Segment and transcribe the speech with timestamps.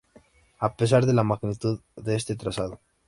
[0.67, 2.79] A pesar de la magnitud de este trazado